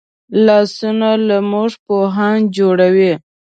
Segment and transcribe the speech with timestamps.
[0.45, 3.13] لاسونه له موږ پوهان جوړوي